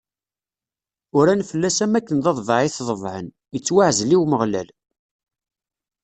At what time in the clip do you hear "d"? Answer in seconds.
2.23-2.25